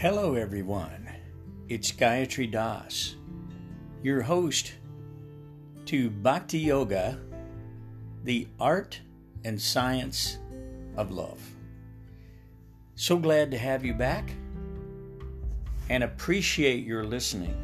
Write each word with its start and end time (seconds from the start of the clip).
Hello, 0.00 0.34
everyone. 0.34 1.10
It's 1.68 1.92
Gayatri 1.92 2.50
Das, 2.50 3.16
your 4.02 4.22
host 4.22 4.72
to 5.84 6.08
Bhakti 6.08 6.58
Yoga, 6.58 7.20
the 8.24 8.48
art 8.58 8.98
and 9.44 9.60
science 9.60 10.38
of 10.96 11.10
love. 11.10 11.38
So 12.94 13.18
glad 13.18 13.50
to 13.50 13.58
have 13.58 13.84
you 13.84 13.92
back 13.92 14.32
and 15.90 16.02
appreciate 16.02 16.86
your 16.86 17.04
listening. 17.04 17.54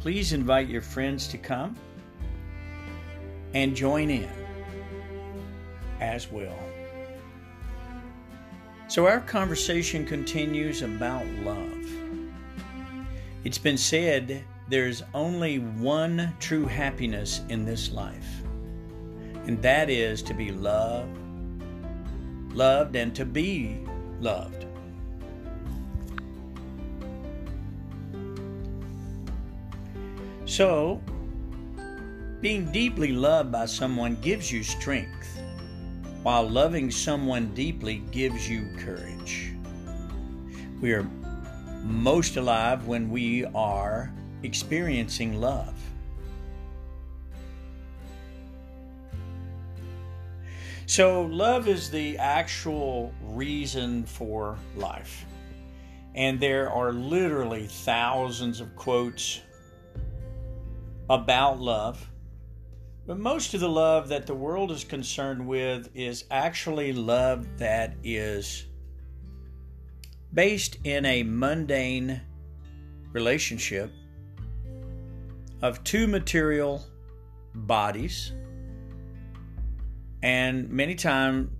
Please 0.00 0.32
invite 0.32 0.66
your 0.66 0.82
friends 0.82 1.28
to 1.28 1.38
come 1.38 1.76
and 3.54 3.76
join 3.76 4.10
in 4.10 4.28
as 6.00 6.28
well. 6.28 6.58
So, 8.94 9.08
our 9.08 9.18
conversation 9.18 10.06
continues 10.06 10.82
about 10.82 11.26
love. 11.42 11.84
It's 13.42 13.58
been 13.58 13.76
said 13.76 14.44
there's 14.68 15.02
only 15.12 15.58
one 15.58 16.32
true 16.38 16.64
happiness 16.66 17.40
in 17.48 17.64
this 17.64 17.90
life, 17.90 18.44
and 19.48 19.60
that 19.62 19.90
is 19.90 20.22
to 20.22 20.32
be 20.32 20.52
loved, 20.52 21.18
loved, 22.52 22.94
and 22.94 23.12
to 23.16 23.24
be 23.24 23.80
loved. 24.20 24.64
So, 30.44 31.02
being 32.40 32.70
deeply 32.70 33.10
loved 33.10 33.50
by 33.50 33.66
someone 33.66 34.14
gives 34.20 34.52
you 34.52 34.62
strength, 34.62 35.40
while 36.24 36.48
loving 36.48 36.90
someone 36.90 37.52
deeply 37.52 37.98
gives 38.10 38.48
you 38.48 38.66
courage. 38.78 39.52
We 40.80 40.94
are 40.94 41.06
most 41.82 42.38
alive 42.38 42.86
when 42.86 43.10
we 43.10 43.44
are 43.54 44.10
experiencing 44.42 45.38
love. 45.38 45.74
So, 50.86 51.22
love 51.22 51.68
is 51.68 51.90
the 51.90 52.16
actual 52.16 53.12
reason 53.20 54.04
for 54.04 54.56
life. 54.76 55.26
And 56.14 56.40
there 56.40 56.70
are 56.70 56.90
literally 56.90 57.66
thousands 57.66 58.62
of 58.62 58.74
quotes 58.76 59.42
about 61.10 61.60
love. 61.60 62.08
But 63.06 63.18
most 63.18 63.52
of 63.52 63.60
the 63.60 63.68
love 63.68 64.08
that 64.08 64.26
the 64.26 64.34
world 64.34 64.70
is 64.70 64.82
concerned 64.82 65.46
with 65.46 65.90
is 65.94 66.24
actually 66.30 66.94
love 66.94 67.58
that 67.58 67.96
is 68.02 68.64
based 70.32 70.78
in 70.84 71.04
a 71.04 71.22
mundane 71.22 72.22
relationship 73.12 73.92
of 75.60 75.84
two 75.84 76.06
material 76.06 76.82
bodies. 77.54 78.32
And 80.22 80.70
many 80.70 80.94
times 80.94 81.50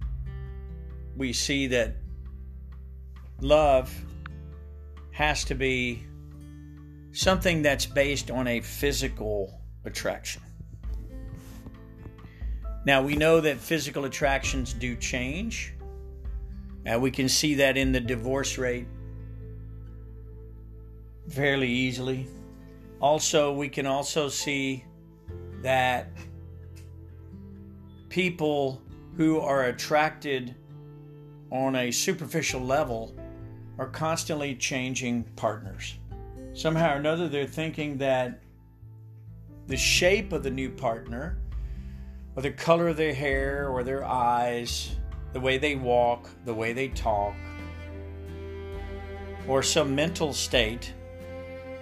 we 1.17 1.34
see 1.34 1.67
that 1.67 1.97
love 3.41 3.95
has 5.12 5.45
to 5.45 5.55
be 5.55 6.05
something 7.12 7.61
that's 7.61 7.84
based 7.84 8.31
on 8.31 8.48
a 8.48 8.61
physical 8.61 9.61
attraction. 9.84 10.42
Now, 12.84 13.02
we 13.02 13.16
know 13.16 13.40
that 13.40 13.58
physical 13.58 14.04
attractions 14.04 14.74
do 14.74 14.94
change. 14.96 15.74
And 16.86 17.00
we 17.00 17.10
can 17.10 17.28
see 17.28 17.54
that 17.54 17.77
in 17.77 17.92
the 17.92 18.00
divorce 18.00 18.58
rate 18.58 18.86
fairly 21.30 21.70
easily. 21.70 22.28
Also, 23.00 23.55
we 23.55 23.68
can 23.68 23.86
also 23.86 24.28
see 24.28 24.84
that 25.62 26.08
people 28.11 28.83
who 29.17 29.40
are 29.40 29.64
attracted 29.64 30.55
on 31.50 31.77
a 31.77 31.90
superficial 31.90 32.61
level 32.61 33.14
are 33.78 33.89
constantly 33.89 34.55
changing 34.55 35.24
partners. 35.36 35.98
Somehow 36.52 36.94
or 36.94 36.98
another, 36.98 37.28
they're 37.28 37.46
thinking 37.46 37.96
that 37.98 38.40
the 39.67 39.77
shape 39.77 40.33
of 40.33 40.42
the 40.42 40.50
new 40.50 40.68
partner, 40.68 41.39
or 42.36 42.42
the 42.42 42.50
color 42.50 42.89
of 42.89 42.96
their 42.96 43.14
hair, 43.14 43.68
or 43.68 43.84
their 43.84 44.05
eyes, 44.05 44.96
the 45.33 45.40
way 45.40 45.58
they 45.58 45.77
walk, 45.77 46.28
the 46.45 46.55
way 46.55 46.72
they 46.72 46.89
talk, 46.89 47.34
or 49.46 49.62
some 49.62 49.95
mental 49.95 50.33
state 50.33 50.92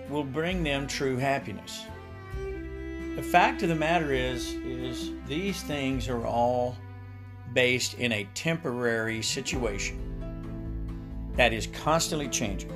will 0.08 0.24
bring 0.24 0.62
them 0.62 0.86
true 0.86 1.16
happiness. 1.16 1.86
The 3.16 3.22
fact 3.22 3.62
of 3.62 3.68
the 3.68 3.74
matter 3.74 4.12
is 4.12 4.54
is 4.54 5.10
these 5.26 5.62
things 5.62 6.08
are 6.08 6.26
all 6.26 6.76
based 7.52 7.94
in 7.94 8.12
a 8.12 8.28
temporary 8.34 9.22
situation 9.22 9.98
that 11.36 11.52
is 11.52 11.66
constantly 11.66 12.28
changing. 12.28 12.72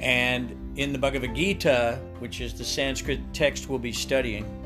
And 0.00 0.56
in 0.76 0.92
the 0.92 0.98
Bhagavad 0.98 1.34
Gita, 1.34 2.00
which 2.18 2.40
is 2.40 2.54
the 2.54 2.64
Sanskrit 2.64 3.20
text 3.32 3.68
we'll 3.68 3.78
be 3.78 3.92
studying 3.92 4.61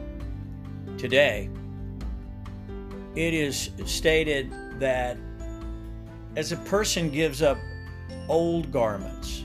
today, 0.98 1.50
it 3.14 3.34
is 3.34 3.70
stated 3.84 4.52
that 4.78 5.16
as 6.36 6.52
a 6.52 6.56
person 6.56 7.10
gives 7.10 7.42
up 7.42 7.58
old 8.28 8.70
garments, 8.70 9.44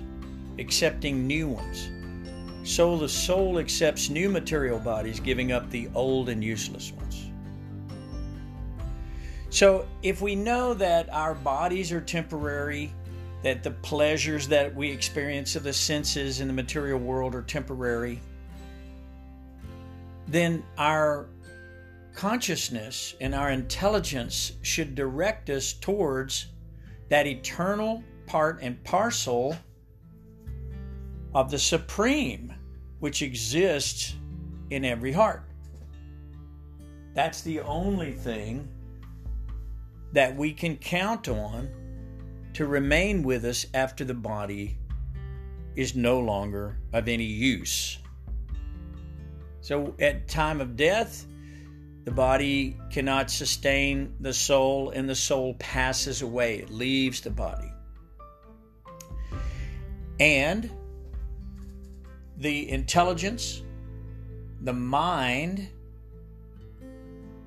accepting 0.59 1.25
new 1.25 1.47
ones, 1.47 1.89
so 2.63 2.97
the 2.97 3.09
soul 3.09 3.59
accepts 3.59 4.09
new 4.09 4.29
material 4.29 4.79
bodies, 4.79 5.19
giving 5.19 5.51
up 5.51 5.69
the 5.71 5.89
old 5.95 6.29
and 6.29 6.43
useless 6.43 6.91
ones. 6.91 7.31
So, 9.49 9.87
if 10.03 10.21
we 10.21 10.35
know 10.35 10.73
that 10.75 11.11
our 11.11 11.33
bodies 11.33 11.91
are 11.91 12.01
temporary, 12.01 12.93
that 13.43 13.63
the 13.63 13.71
pleasures 13.71 14.47
that 14.47 14.73
we 14.73 14.89
experience 14.89 15.55
of 15.55 15.63
the 15.63 15.73
senses 15.73 16.39
in 16.39 16.47
the 16.47 16.53
material 16.53 16.99
world 16.99 17.35
are 17.35 17.41
temporary, 17.41 18.21
then 20.27 20.63
our 20.77 21.27
consciousness 22.13 23.15
and 23.21 23.33
our 23.33 23.51
intelligence 23.51 24.53
should 24.61 24.95
direct 24.95 25.49
us 25.49 25.73
towards 25.73 26.47
that 27.09 27.27
eternal 27.27 28.03
part 28.25 28.59
and 28.61 28.81
parcel 28.83 29.55
of 31.33 31.51
the 31.51 31.59
supreme 31.59 32.53
which 32.99 33.21
exists 33.21 34.15
in 34.69 34.85
every 34.85 35.11
heart. 35.11 35.43
That's 37.13 37.41
the 37.41 37.59
only 37.61 38.13
thing 38.13 38.67
that 40.13 40.35
we 40.35 40.53
can 40.53 40.77
count 40.77 41.27
on 41.27 41.69
to 42.53 42.65
remain 42.65 43.23
with 43.23 43.45
us 43.45 43.65
after 43.73 44.03
the 44.03 44.13
body 44.13 44.77
is 45.75 45.95
no 45.95 46.19
longer 46.19 46.77
of 46.93 47.07
any 47.07 47.23
use. 47.25 47.97
So 49.61 49.95
at 49.99 50.27
time 50.27 50.59
of 50.59 50.75
death, 50.75 51.25
the 52.03 52.11
body 52.11 52.77
cannot 52.89 53.29
sustain 53.29 54.15
the 54.19 54.33
soul 54.33 54.89
and 54.89 55.07
the 55.07 55.15
soul 55.15 55.53
passes 55.55 56.21
away. 56.21 56.57
It 56.57 56.71
leaves 56.71 57.21
the 57.21 57.29
body. 57.29 57.71
And 60.19 60.69
the 62.37 62.69
intelligence, 62.69 63.61
the 64.61 64.73
mind, 64.73 65.69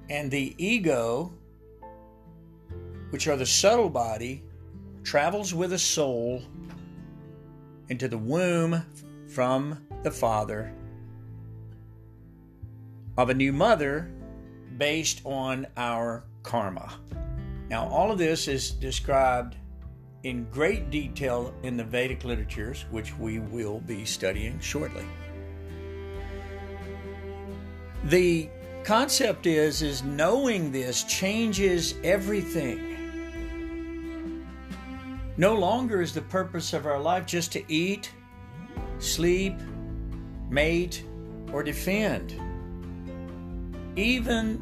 and 0.08 0.30
the 0.30 0.54
ego, 0.58 1.32
which 3.10 3.26
are 3.26 3.36
the 3.36 3.46
subtle 3.46 3.90
body, 3.90 4.42
travels 5.02 5.52
with 5.52 5.72
a 5.72 5.78
soul 5.78 6.42
into 7.88 8.08
the 8.08 8.18
womb 8.18 8.84
from 9.28 9.84
the 10.02 10.10
father 10.10 10.72
of 13.16 13.30
a 13.30 13.34
new 13.34 13.52
mother 13.52 14.10
based 14.76 15.20
on 15.24 15.66
our 15.76 16.24
karma. 16.42 16.92
Now, 17.68 17.88
all 17.88 18.10
of 18.10 18.18
this 18.18 18.48
is 18.48 18.70
described 18.70 19.56
in 20.22 20.44
great 20.50 20.90
detail 20.90 21.54
in 21.62 21.76
the 21.76 21.84
Vedic 21.84 22.24
literatures, 22.24 22.86
which 22.90 23.16
we 23.18 23.38
will 23.38 23.80
be 23.80 24.04
studying 24.04 24.58
shortly. 24.58 25.04
The 28.04 28.48
concept 28.84 29.46
is 29.46 29.82
is 29.82 30.02
knowing 30.02 30.72
this 30.72 31.04
changes 31.04 31.94
everything. 32.04 32.90
No 35.36 35.54
longer 35.54 36.00
is 36.00 36.12
the 36.12 36.22
purpose 36.22 36.72
of 36.72 36.86
our 36.86 37.00
life 37.00 37.26
just 37.26 37.50
to 37.52 37.72
eat, 37.72 38.12
sleep, 38.98 39.58
mate, 40.48 41.04
or 41.52 41.62
defend. 41.62 42.40
Even 43.96 44.61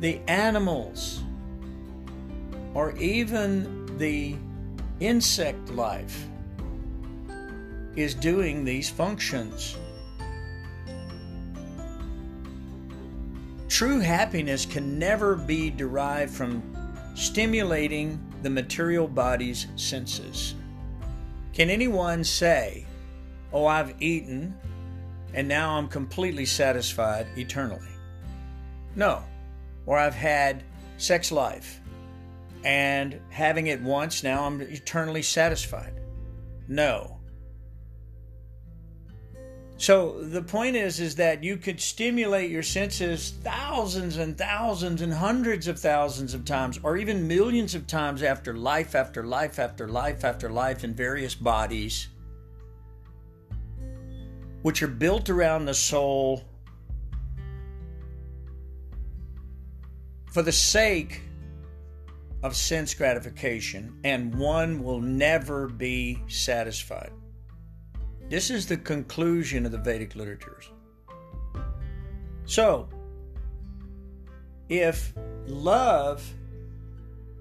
the 0.00 0.20
animals 0.28 1.22
or 2.74 2.92
even 2.96 3.98
the 3.98 4.36
insect 5.00 5.70
life 5.70 6.26
is 7.96 8.14
doing 8.14 8.64
these 8.64 8.88
functions. 8.88 9.76
True 13.68 14.00
happiness 14.00 14.66
can 14.66 14.98
never 14.98 15.34
be 15.34 15.70
derived 15.70 16.32
from 16.32 16.62
stimulating 17.14 18.20
the 18.42 18.50
material 18.50 19.08
body's 19.08 19.66
senses. 19.76 20.54
Can 21.52 21.70
anyone 21.70 22.24
say, 22.24 22.86
Oh, 23.52 23.66
I've 23.66 23.94
eaten 24.00 24.54
and 25.34 25.48
now 25.48 25.76
I'm 25.76 25.88
completely 25.88 26.46
satisfied 26.46 27.26
eternally? 27.36 27.88
No. 28.96 29.22
Or 29.86 29.98
I've 29.98 30.14
had 30.14 30.62
sex 30.96 31.32
life 31.32 31.80
and 32.64 33.20
having 33.30 33.66
it 33.66 33.80
once, 33.80 34.22
now 34.22 34.44
I'm 34.44 34.60
eternally 34.60 35.22
satisfied. 35.22 35.94
No. 36.68 37.18
So 39.82 40.22
the 40.22 40.42
point 40.42 40.76
is 40.76 41.00
is 41.00 41.16
that 41.16 41.42
you 41.42 41.56
could 41.56 41.80
stimulate 41.80 42.52
your 42.52 42.62
senses 42.62 43.34
thousands 43.42 44.16
and 44.16 44.38
thousands 44.38 45.02
and 45.02 45.12
hundreds 45.12 45.66
of 45.66 45.76
thousands 45.76 46.34
of 46.34 46.44
times 46.44 46.78
or 46.84 46.96
even 46.96 47.26
millions 47.26 47.74
of 47.74 47.88
times 47.88 48.22
after 48.22 48.54
life 48.54 48.94
after 48.94 49.24
life 49.24 49.58
after 49.58 49.88
life 49.88 50.24
after 50.24 50.48
life 50.48 50.84
in 50.84 50.94
various 50.94 51.34
bodies 51.34 52.06
which 54.62 54.82
are 54.82 54.88
built 54.88 55.28
around 55.28 55.66
the 55.66 55.74
soul 55.74 56.44
for 60.30 60.42
the 60.42 60.52
sake 60.52 61.22
of 62.42 62.56
sense 62.56 62.94
gratification 62.94 63.98
and 64.04 64.34
one 64.34 64.82
will 64.82 65.00
never 65.00 65.68
be 65.68 66.18
satisfied. 66.28 67.12
This 68.28 68.50
is 68.50 68.66
the 68.66 68.76
conclusion 68.76 69.66
of 69.66 69.72
the 69.72 69.78
Vedic 69.78 70.14
literatures. 70.16 70.70
So, 72.44 72.88
if 74.68 75.12
love 75.46 76.26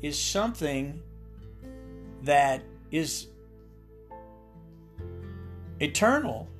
is 0.02 0.20
something 0.20 1.02
that 2.24 2.62
is 2.92 3.28
eternal 5.80 6.51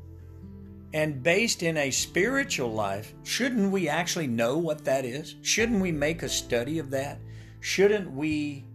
and 0.94 1.24
based 1.24 1.64
in 1.64 1.78
a 1.78 1.90
spiritual 1.90 2.74
life, 2.74 3.14
shouldn't 3.24 3.72
we 3.72 3.88
actually 3.88 4.28
know 4.28 4.58
what 4.58 4.84
that 4.86 5.06
is? 5.06 5.36
Shouldn't 5.42 5.82
we 5.82 5.92
make 5.92 6.22
a 6.22 6.30
study 6.30 6.80
of 6.80 6.90
that? 6.90 7.20
Shouldn't 7.62 8.12
we 8.12 8.66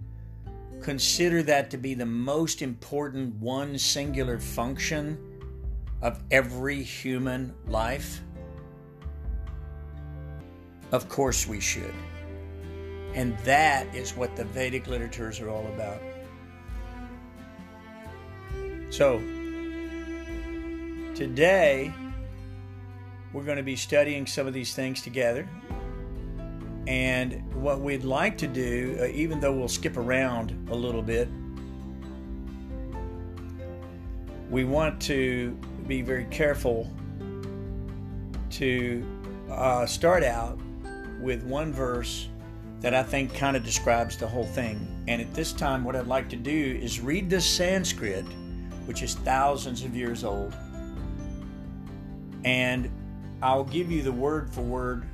consider 0.81 1.43
that 1.43 1.71
to 1.71 1.77
be 1.77 1.95
the 1.95 2.07
most 2.07 2.63
important 2.63 3.35
one 3.35 3.79
singular 3.79 4.39
function 4.39 5.19
of 6.01 6.23
every 6.31 6.83
human 6.83 7.55
life? 7.67 8.21
Of 10.93 11.09
course 11.09 11.47
we 11.47 11.61
should. 11.61 11.95
And 13.15 13.37
that 13.41 13.95
is 13.95 14.17
what 14.17 14.37
the 14.37 14.45
Vedic 14.45 14.87
literatures 14.87 15.41
are 15.41 15.51
all 15.51 15.67
about. 15.67 16.01
So, 18.91 19.19
today 21.15 21.93
we're 23.37 23.45
going 23.45 23.59
to 23.59 23.63
be 23.63 23.77
studying 23.77 24.27
some 24.27 24.47
of 24.47 24.55
these 24.55 24.75
things 24.75 25.03
together. 25.03 25.47
And 26.87 27.43
what 27.55 27.83
we'd 27.83 28.03
like 28.03 28.39
to 28.39 28.47
do, 28.47 28.97
uh, 28.99 29.07
even 29.09 29.41
though 29.41 29.53
we'll 29.53 29.69
skip 29.69 29.99
around 29.99 30.57
a 30.71 30.75
little 30.75 31.03
bit, 31.03 31.29
we 34.49 34.65
want 34.65 34.99
to 35.03 35.51
be 35.87 36.01
very 36.01 36.25
careful 36.31 36.91
to 38.53 39.05
uh, 39.51 39.85
start 39.85 40.25
out 40.25 40.59
with 41.21 41.43
one 41.43 41.75
verse 41.75 42.31
that 42.81 42.95
I 42.95 43.03
think 43.03 43.35
kind 43.35 43.55
of 43.55 43.63
describes 43.63 44.17
the 44.17 44.27
whole 44.27 44.47
thing. 44.47 45.05
And 45.09 45.21
at 45.21 45.35
this 45.35 45.53
time, 45.53 45.85
what 45.85 45.95
I'd 45.95 46.07
like 46.07 46.31
to 46.31 46.37
do 46.37 46.81
is 46.81 47.01
read 47.01 47.29
this 47.29 47.45
Sanskrit, 47.45 48.25
which 48.87 49.03
is 49.03 49.15
thousands 49.17 49.83
of 49.83 49.95
years 49.95 50.25
old, 50.25 50.55
and 52.47 52.89
I'll 53.43 53.65
give 53.65 53.91
you 53.91 54.03
the 54.03 54.13
word 54.13 54.51
for 54.53 54.63
word 54.63 55.05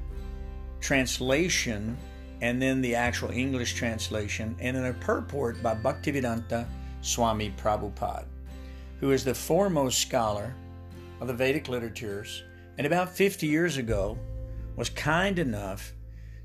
translation 0.80 1.96
and 2.40 2.60
then 2.60 2.80
the 2.80 2.94
actual 2.96 3.30
English 3.30 3.74
translation, 3.74 4.56
and 4.58 4.76
then 4.76 4.84
a 4.84 4.92
purport 4.94 5.62
by 5.62 5.76
Bhaktivedanta 5.76 6.66
Swami 7.00 7.54
Prabhupada, 7.56 8.24
who 8.98 9.12
is 9.12 9.24
the 9.24 9.34
foremost 9.34 10.00
scholar 10.00 10.52
of 11.20 11.28
the 11.28 11.34
Vedic 11.34 11.68
literatures, 11.68 12.42
and 12.78 12.86
about 12.86 13.14
50 13.14 13.46
years 13.46 13.76
ago 13.76 14.18
was 14.74 14.90
kind 14.90 15.38
enough 15.38 15.92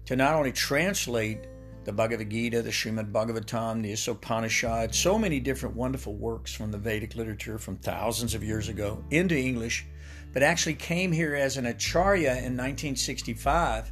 to 0.05 0.15
not 0.15 0.35
only 0.35 0.51
translate 0.51 1.47
the 1.83 1.91
Bhagavad 1.91 2.29
Gita, 2.29 2.61
the 2.61 2.69
Srimad 2.69 3.11
Bhagavatam, 3.11 3.81
the 3.81 4.11
Upanishad, 4.11 4.93
so 4.93 5.17
many 5.17 5.39
different 5.39 5.75
wonderful 5.75 6.13
works 6.13 6.53
from 6.53 6.71
the 6.71 6.77
Vedic 6.77 7.15
literature 7.15 7.57
from 7.57 7.77
thousands 7.77 8.35
of 8.35 8.43
years 8.43 8.69
ago 8.69 9.03
into 9.09 9.35
English, 9.35 9.87
but 10.37 10.43
actually 10.43 10.75
came 10.75 11.11
here 11.11 11.33
as 11.33 11.57
an 11.57 11.65
Acharya 11.65 12.29
in 12.29 12.55
1965 12.55 13.91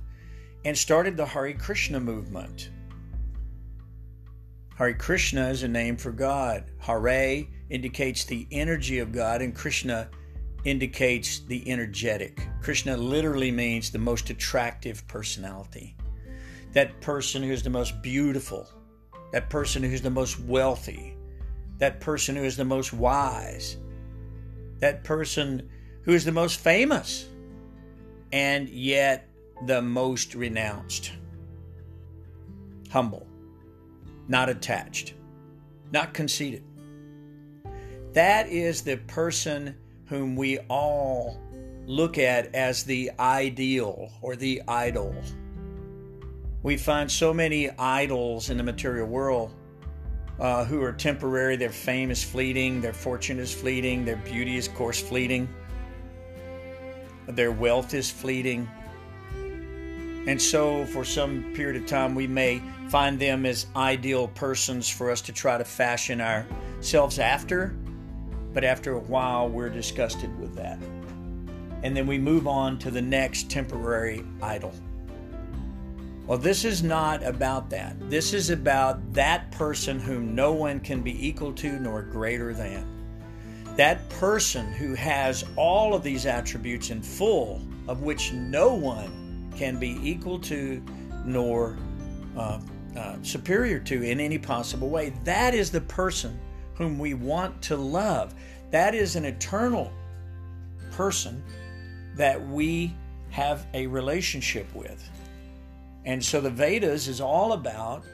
and 0.63 0.77
started 0.77 1.17
the 1.17 1.25
Hare 1.25 1.53
Krishna 1.53 1.99
movement. 1.99 2.69
Hare 4.77 4.93
Krishna 4.93 5.49
is 5.49 5.63
a 5.63 5.67
name 5.67 5.97
for 5.97 6.11
God. 6.11 6.65
Hare 6.77 7.45
indicates 7.71 8.25
the 8.25 8.47
energy 8.51 8.99
of 8.99 9.11
God, 9.11 9.41
and 9.41 9.55
Krishna 9.55 10.07
indicates 10.65 11.39
the 11.39 11.67
energetic. 11.67 12.47
Krishna 12.61 12.95
literally 12.95 13.49
means 13.49 13.89
the 13.89 13.97
most 13.97 14.29
attractive 14.29 15.07
personality. 15.07 15.97
That 16.73 17.01
person 17.01 17.41
who 17.41 17.53
is 17.53 17.63
the 17.63 17.71
most 17.71 18.03
beautiful, 18.03 18.69
that 19.31 19.49
person 19.49 19.81
who's 19.81 20.03
the 20.03 20.11
most 20.11 20.39
wealthy, 20.41 21.17
that 21.79 21.99
person 21.99 22.35
who 22.35 22.43
is 22.43 22.55
the 22.55 22.65
most 22.65 22.93
wise, 22.93 23.77
that 24.77 25.03
person 25.03 25.71
who 26.05 26.13
is 26.13 26.23
the 26.23 26.31
most 26.31 26.59
famous, 26.59 27.27
and 28.31 28.69
yet 28.69 29.27
the 29.65 29.81
most 29.81 30.35
renounced. 30.35 31.11
Humble, 32.91 33.27
not 34.27 34.47
attached, 34.47 35.15
not 35.91 36.13
conceited. 36.13 36.63
That 38.13 38.47
is 38.47 38.83
the 38.83 38.97
person 38.97 39.75
whom 40.05 40.35
we 40.35 40.59
all 40.69 41.41
look 41.87 42.17
at 42.17 42.53
as 42.55 42.83
the 42.83 43.11
ideal 43.19 44.11
or 44.21 44.35
the 44.35 44.61
idol. 44.67 45.13
We 46.63 46.77
find 46.77 47.11
so 47.11 47.33
many 47.33 47.69
idols 47.71 48.49
in 48.49 48.57
the 48.57 48.63
material 48.63 49.07
world 49.07 49.53
uh, 50.39 50.65
who 50.65 50.81
are 50.81 50.93
temporary. 50.93 51.55
Their 51.55 51.69
fame 51.69 52.11
is 52.11 52.23
fleeting, 52.23 52.81
their 52.81 52.93
fortune 52.93 53.39
is 53.39 53.53
fleeting, 53.53 54.05
their 54.05 54.17
beauty 54.17 54.57
is, 54.57 54.67
of 54.67 54.75
course, 54.75 55.01
fleeting, 55.01 55.47
their 57.27 57.51
wealth 57.51 57.93
is 57.93 58.09
fleeting. 58.09 58.69
And 60.27 60.41
so, 60.41 60.85
for 60.85 61.05
some 61.05 61.53
period 61.53 61.81
of 61.81 61.87
time, 61.87 62.15
we 62.15 62.27
may 62.27 62.61
find 62.89 63.19
them 63.19 63.45
as 63.45 63.67
ideal 63.75 64.27
persons 64.29 64.89
for 64.89 65.11
us 65.11 65.21
to 65.21 65.31
try 65.31 65.57
to 65.57 65.63
fashion 65.63 66.21
ourselves 66.21 67.19
after. 67.19 67.75
But 68.53 68.63
after 68.63 68.93
a 68.93 68.99
while, 68.99 69.49
we're 69.49 69.69
disgusted 69.69 70.37
with 70.39 70.55
that. 70.55 70.79
And 71.83 71.95
then 71.95 72.07
we 72.07 72.17
move 72.17 72.47
on 72.47 72.79
to 72.79 72.89
the 72.89 73.01
next 73.01 73.49
temporary 73.51 74.23
idol. 74.41 74.73
Well, 76.25 76.39
this 76.39 76.65
is 76.65 76.81
not 76.81 77.23
about 77.23 77.69
that. 77.69 78.09
This 78.09 78.33
is 78.33 78.49
about 78.49 79.13
that 79.13 79.51
person 79.51 79.99
whom 79.99 80.33
no 80.33 80.53
one 80.53 80.79
can 80.79 81.03
be 81.03 81.27
equal 81.27 81.53
to 81.53 81.79
nor 81.79 82.01
greater 82.01 82.51
than. 82.51 82.94
That 83.75 84.07
person 84.09 84.71
who 84.71 84.93
has 84.95 85.43
all 85.55 85.93
of 85.93 86.03
these 86.03 86.25
attributes 86.25 86.91
in 86.91 87.01
full, 87.01 87.61
of 87.87 88.01
which 88.01 88.31
no 88.31 88.73
one 88.73 89.53
can 89.57 89.79
be 89.79 89.99
equal 90.01 90.39
to 90.39 90.81
nor 91.25 91.77
uh, 92.37 92.59
uh, 92.95 93.15
superior 93.21 93.79
to 93.79 94.03
in 94.03 94.19
any 94.19 94.37
possible 94.37 94.89
way. 94.89 95.13
That 95.23 95.53
is 95.53 95.71
the 95.71 95.81
person 95.81 96.39
whom 96.75 96.97
we 96.97 97.13
want 97.13 97.61
to 97.63 97.75
love. 97.75 98.33
That 98.71 98.95
is 98.95 99.15
an 99.15 99.25
eternal 99.25 99.91
person 100.91 101.43
that 102.15 102.45
we 102.47 102.95
have 103.29 103.65
a 103.73 103.87
relationship 103.87 104.73
with. 104.73 105.09
And 106.05 106.23
so 106.23 106.39
the 106.39 106.49
Vedas 106.49 107.07
is 107.07 107.19
all 107.19 107.53
about 107.53 108.05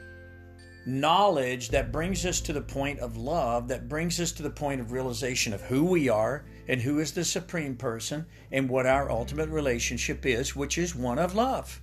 knowledge 0.86 1.68
that 1.70 1.92
brings 1.92 2.26
us 2.26 2.40
to 2.40 2.52
the 2.52 2.60
point 2.60 2.98
of 3.00 3.16
love, 3.16 3.68
that 3.68 3.88
brings 3.88 4.20
us 4.20 4.32
to 4.32 4.42
the 4.42 4.50
point 4.50 4.80
of 4.80 4.92
realization 4.92 5.52
of 5.52 5.60
who 5.62 5.84
we 5.84 6.08
are 6.08 6.44
and 6.68 6.80
who 6.80 6.98
is 6.98 7.12
the 7.12 7.24
supreme 7.24 7.76
person 7.76 8.26
and 8.50 8.68
what 8.68 8.86
our 8.86 9.10
ultimate 9.10 9.48
relationship 9.48 10.26
is, 10.26 10.56
which 10.56 10.78
is 10.78 10.94
one 10.94 11.18
of 11.18 11.34
love. 11.34 11.80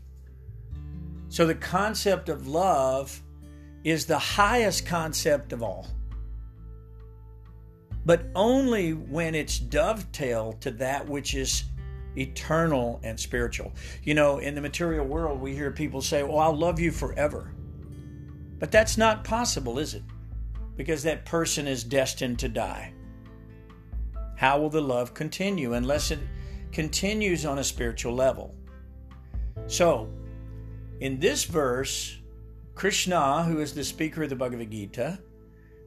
So 1.29 1.45
the 1.45 1.55
concept 1.55 2.29
of 2.29 2.47
love 2.47 3.21
is 3.83 4.05
the 4.05 4.19
highest 4.19 4.85
concept 4.85 5.53
of 5.53 5.63
all. 5.63 5.87
But 8.05 8.23
only 8.33 8.93
when 8.93 9.35
it's 9.35 9.59
dovetailed 9.59 10.61
to 10.61 10.71
that 10.71 11.07
which 11.07 11.35
is 11.35 11.63
eternal 12.17 12.99
and 13.03 13.19
spiritual. 13.19 13.73
You 14.03 14.15
know, 14.15 14.39
in 14.39 14.55
the 14.55 14.61
material 14.61 15.05
world, 15.05 15.39
we 15.39 15.53
hear 15.53 15.71
people 15.71 16.01
say, 16.01 16.23
oh, 16.23 16.27
Well, 16.27 16.39
I'll 16.39 16.57
love 16.57 16.79
you 16.79 16.91
forever. 16.91 17.53
But 18.59 18.71
that's 18.71 18.97
not 18.97 19.23
possible, 19.23 19.79
is 19.79 19.93
it? 19.93 20.03
Because 20.75 21.03
that 21.03 21.25
person 21.25 21.67
is 21.67 21.83
destined 21.83 22.39
to 22.39 22.49
die. 22.49 22.93
How 24.35 24.59
will 24.59 24.69
the 24.69 24.81
love 24.81 25.13
continue 25.13 25.73
unless 25.73 26.11
it 26.11 26.19
continues 26.71 27.45
on 27.45 27.59
a 27.59 27.63
spiritual 27.63 28.13
level? 28.13 28.55
So, 29.67 30.09
in 30.99 31.19
this 31.19 31.45
verse, 31.45 32.17
Krishna, 32.75 33.43
who 33.43 33.59
is 33.59 33.73
the 33.73 33.83
speaker 33.83 34.23
of 34.23 34.29
the 34.29 34.35
Bhagavad 34.35 34.71
Gita, 34.71 35.19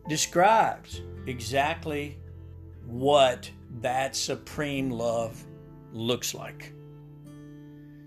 describes 0.08 1.02
exactly 1.26 2.18
what 2.86 3.50
that 3.80 4.16
supreme 4.16 4.90
love 4.90 5.42
looks 5.92 6.34
like. 6.34 6.72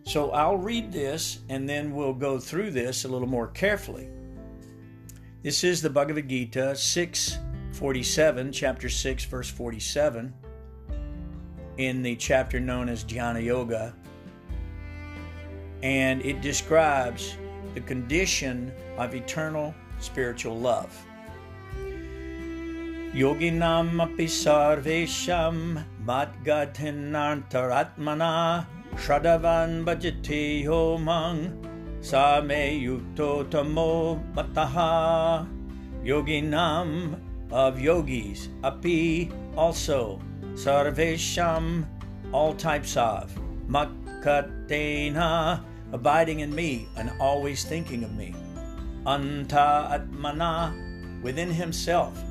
So 0.03 0.31
I'll 0.31 0.57
read 0.57 0.91
this 0.91 1.39
and 1.49 1.67
then 1.67 1.95
we'll 1.95 2.13
go 2.13 2.37
through 2.37 2.71
this 2.71 3.05
a 3.05 3.07
little 3.07 3.27
more 3.27 3.47
carefully. 3.47 4.09
This 5.45 5.61
is 5.63 5.79
the 5.79 5.91
Bhagavad 5.91 6.27
Gita 6.27 6.75
647, 6.75 8.51
chapter 8.51 8.89
6, 8.89 9.25
verse 9.25 9.47
47, 9.47 10.33
in 11.77 12.01
the 12.01 12.15
chapter 12.15 12.59
known 12.59 12.89
as 12.89 13.03
Jnana 13.03 13.43
Yoga. 13.43 13.93
And 15.83 16.25
it 16.25 16.41
describes 16.41 17.37
the 17.75 17.81
condition 17.81 18.71
of 18.97 19.13
eternal 19.13 19.75
spiritual 19.99 20.57
love. 20.57 20.89
Yoginam 23.13 24.01
api 24.01 24.25
sarvesham 24.25 25.85
matgadhinantaratmana 26.03 28.65
Shadavan 28.95 29.85
bhajate 29.85 30.63
yomang 30.63 31.64
Same 32.05 32.85
yukto 32.85 33.49
tamo 33.49 34.21
mataha 34.35 35.47
Yoginam 36.03 37.19
of 37.51 37.79
yogis 37.79 38.49
Api 38.63 39.31
also. 39.57 40.21
Sarvesham 40.53 41.83
all 42.31 42.53
types 42.53 42.95
of. 42.95 43.33
Makatena 43.67 45.63
abiding 45.93 46.41
in 46.41 46.53
me 46.53 46.87
and 46.95 47.11
always 47.19 47.63
thinking 47.63 48.03
of 48.03 48.13
me. 48.15 48.35
Anta 49.07 49.89
atmana 49.89 51.23
within 51.23 51.49
himself. 51.49 52.21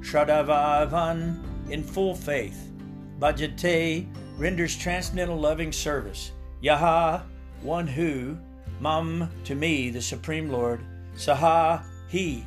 Shradavavan 0.00 1.70
in 1.70 1.84
full 1.84 2.16
faith. 2.16 2.72
Bhajate 3.20 4.08
renders 4.38 4.76
transcendental 4.76 5.38
loving 5.38 5.70
service. 5.70 6.32
Yaha, 6.64 7.22
one 7.62 7.86
who, 7.86 8.36
Mam, 8.80 9.28
to 9.44 9.54
me, 9.54 9.90
the 9.90 10.00
Supreme 10.00 10.48
Lord, 10.48 10.80
Saha, 11.14 11.84
he, 12.08 12.46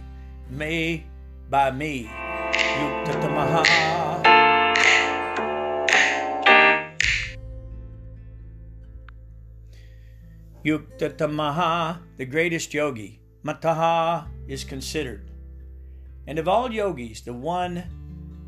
may, 0.49 1.05
by 1.51 1.69
me, 1.69 2.09
Yuktatamaha. 2.73 3.63
Yuktatamaha, 10.65 11.99
the 12.17 12.25
greatest 12.25 12.73
yogi. 12.73 13.21
Mataha 13.45 14.27
is 14.47 14.63
considered. 14.63 15.29
And 16.25 16.39
of 16.39 16.47
all 16.47 16.71
yogis, 16.71 17.21
the 17.21 17.33
one 17.33 17.83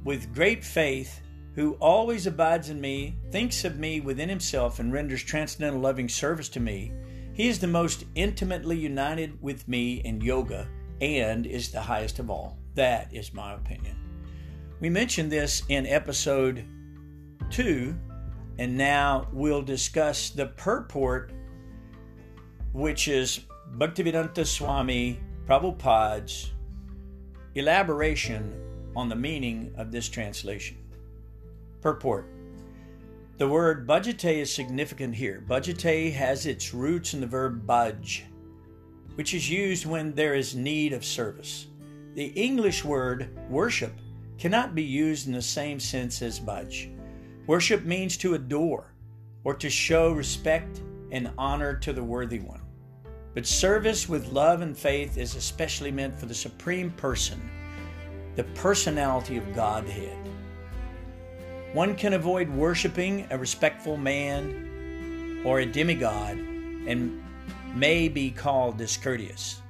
with 0.04 0.34
great 0.34 0.64
faith 0.64 1.22
who 1.54 1.74
always 1.74 2.26
abides 2.26 2.70
in 2.70 2.82
me, 2.82 3.16
thinks 3.32 3.64
of 3.64 3.78
me 3.78 4.00
within 4.00 4.28
himself, 4.28 4.80
and 4.80 4.92
renders 4.92 5.24
transcendental 5.24 5.80
loving 5.80 6.10
service 6.10 6.50
to 6.50 6.60
me, 6.60 6.92
he 7.36 7.50
is 7.50 7.60
the 7.60 7.68
most 7.68 8.06
intimately 8.16 8.78
united 8.78 9.42
with 9.42 9.68
me 9.68 9.96
in 9.96 10.22
yoga 10.22 10.70
and 11.02 11.46
is 11.46 11.70
the 11.70 11.82
highest 11.82 12.18
of 12.20 12.30
all. 12.30 12.58
That 12.76 13.14
is 13.14 13.34
my 13.34 13.54
opinion. 13.54 13.98
We 14.80 14.90
mentioned 14.90 15.30
this 15.30 15.64
in 15.68 15.86
episode 15.86 16.64
two, 17.50 17.94
and 18.58 18.78
now 18.78 19.28
we'll 19.34 19.62
discuss 19.62 20.30
the 20.30 20.46
purport, 20.46 21.34
which 22.72 23.10
is 23.10 23.42
Bhaktivedanta 23.78 24.46
Swami 24.46 25.20
Prabhupada's 25.46 26.54
Elaboration 27.56 28.54
on 28.96 29.10
the 29.10 29.16
meaning 29.16 29.74
of 29.78 29.92
this 29.92 30.08
translation. 30.08 30.78
Purport 31.82 32.30
The 33.38 33.50
word 33.50 33.86
bhajate 33.86 34.38
is 34.38 34.50
significant 34.50 35.14
here. 35.14 35.44
Bhajate 35.46 36.14
has 36.14 36.46
its 36.46 36.74
roots 36.74 37.14
in 37.14 37.20
the 37.20 37.28
verb 37.28 37.68
bhaj, 37.68 38.22
which 39.16 39.34
is 39.34 39.50
used 39.50 39.86
when 39.86 40.14
there 40.14 40.36
is 40.36 40.56
need 40.56 40.94
of 40.94 41.04
service. 41.04 41.68
The 42.14 42.28
English 42.28 42.86
word 42.86 43.30
worship 43.50 43.92
cannot 44.38 44.74
be 44.74 44.84
used 44.84 45.28
in 45.28 45.34
the 45.34 45.42
same 45.42 45.82
sense 45.82 46.22
as 46.22 46.40
bhaj. 46.40 46.90
Worship 47.46 47.84
means 47.84 48.16
to 48.18 48.36
adore 48.36 48.94
or 49.44 49.54
to 49.56 49.70
show 49.70 50.14
respect 50.14 50.80
and 51.12 51.30
honor 51.38 51.76
to 51.76 51.92
the 51.92 52.04
worthy 52.04 52.40
one. 52.40 52.62
But 53.34 53.46
service 53.46 54.08
with 54.08 54.32
love 54.32 54.62
and 54.62 54.78
faith 54.78 55.18
is 55.18 55.36
especially 55.36 55.92
meant 55.92 56.18
for 56.18 56.26
the 56.26 56.34
Supreme 56.34 56.90
Person, 56.92 57.50
the 58.38 58.46
personality 58.46 59.36
of 59.36 59.54
Godhead. 59.54 60.18
One 61.76 61.94
can 61.94 62.14
avoid 62.14 62.50
worshiping 62.50 63.28
a 63.32 63.38
respectful 63.38 63.98
man 63.98 65.42
or 65.44 65.60
a 65.60 65.66
demigod 65.66 66.38
and 66.38 67.22
may 67.74 68.08
be 68.08 68.32
called 68.32 68.78
discourteous. 68.78 69.62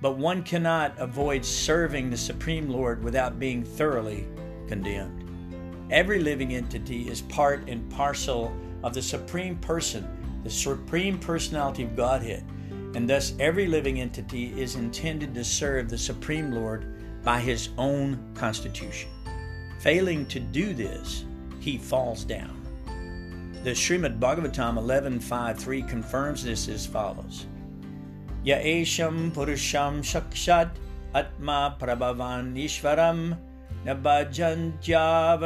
But 0.00 0.18
one 0.18 0.44
cannot 0.44 0.94
avoid 0.98 1.44
serving 1.44 2.10
the 2.10 2.16
Supreme 2.16 2.70
Lord 2.70 3.02
without 3.02 3.40
being 3.40 3.64
thoroughly 3.64 4.28
condemned. 4.68 5.90
Every 5.90 6.20
living 6.20 6.54
entity 6.54 7.08
is 7.08 7.22
part 7.22 7.68
and 7.68 7.90
parcel 7.90 8.56
of 8.84 8.94
the 8.94 9.02
Supreme 9.02 9.56
Person, 9.56 10.40
the 10.44 10.50
Supreme 10.50 11.18
Personality 11.18 11.82
of 11.82 11.96
Godhead 11.96 12.44
and 12.94 13.10
thus 13.10 13.34
every 13.40 13.66
living 13.66 14.00
entity 14.00 14.60
is 14.60 14.76
intended 14.76 15.34
to 15.34 15.42
serve 15.42 15.88
the 15.88 15.98
Supreme 15.98 16.52
Lord 16.52 17.24
by 17.24 17.40
his 17.40 17.70
own 17.78 18.32
constitution. 18.36 19.10
Failing 19.80 20.24
to 20.26 20.38
do 20.38 20.72
this, 20.72 21.24
he 21.62 21.78
falls 21.78 22.24
down. 22.24 22.58
The 23.62 23.70
Srimad 23.70 24.18
Bhagavatam 24.18 24.76
11.5.3 24.76 25.88
confirms 25.88 26.42
this 26.42 26.68
as 26.68 26.84
follows. 26.84 27.46
Yaesham 28.44 29.30
Purusham 29.30 30.02
Shakshat 30.02 30.70
Atma 31.14 31.76
Prabhavan 31.78 32.56
Ishvaram 32.56 33.38
Nabhajantya 33.86 35.38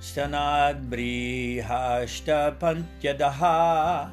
Stanad 0.00 0.88
Brihashta 0.88 2.56
Pantyadaha 2.60 4.12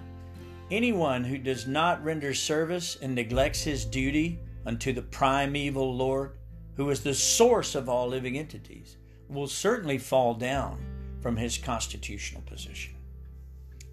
Anyone 0.72 1.24
who 1.24 1.38
does 1.38 1.68
not 1.68 2.04
render 2.04 2.34
service 2.34 2.98
and 3.02 3.14
neglects 3.14 3.62
his 3.62 3.86
duty 3.86 4.40
unto 4.66 4.94
the 4.94 5.02
primeval 5.02 5.94
Lord, 5.96 6.38
who 6.76 6.90
is 6.90 7.02
the 7.02 7.14
source 7.14 7.76
of 7.76 7.90
all 7.90 8.08
living 8.08 8.38
entities, 8.40 8.96
will 9.32 9.48
certainly 9.48 9.98
fall 9.98 10.34
down 10.34 10.80
from 11.22 11.38
his 11.38 11.58
constitutional 11.58 12.42
position. 12.44 12.96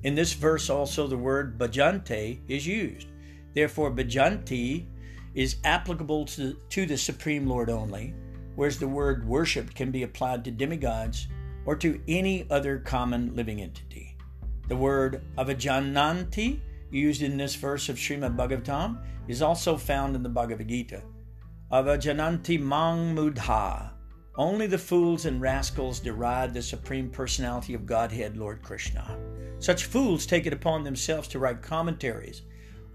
In 0.02 0.14
this 0.14 0.32
verse, 0.32 0.70
also, 0.70 1.06
the 1.06 1.16
word 1.16 1.58
bhajante 1.58 2.40
is 2.48 2.66
used. 2.66 3.08
Therefore, 3.54 3.90
bhajanti 3.90 4.86
is 5.34 5.56
applicable 5.64 6.24
to, 6.26 6.54
to 6.70 6.86
the 6.86 6.96
Supreme 6.96 7.46
Lord 7.46 7.70
only, 7.70 8.14
whereas 8.54 8.78
the 8.78 8.88
word 8.88 9.26
worship 9.26 9.74
can 9.74 9.90
be 9.90 10.02
applied 10.02 10.44
to 10.44 10.50
demigods 10.50 11.28
or 11.66 11.76
to 11.76 12.00
any 12.08 12.46
other 12.50 12.78
common 12.78 13.34
living 13.36 13.60
entity. 13.60 14.16
The 14.68 14.76
word 14.76 15.22
avajananti 15.36 16.60
used 16.90 17.22
in 17.22 17.36
this 17.36 17.54
verse 17.54 17.88
of 17.88 17.96
Srimad 17.96 18.36
Bhagavatam 18.36 18.98
is 19.28 19.42
also 19.42 19.76
found 19.76 20.16
in 20.16 20.22
the 20.22 20.28
Bhagavad 20.28 20.68
Gita. 20.68 21.02
Avajananti 21.70 22.60
mang 22.60 23.14
mudha. 23.14 23.90
Only 24.38 24.68
the 24.68 24.78
fools 24.78 25.26
and 25.26 25.40
rascals 25.40 25.98
deride 25.98 26.54
the 26.54 26.62
Supreme 26.62 27.10
Personality 27.10 27.74
of 27.74 27.86
Godhead, 27.86 28.36
Lord 28.36 28.62
Krishna. 28.62 29.18
Such 29.58 29.86
fools 29.86 30.26
take 30.26 30.46
it 30.46 30.52
upon 30.52 30.84
themselves 30.84 31.26
to 31.28 31.40
write 31.40 31.60
commentaries 31.60 32.42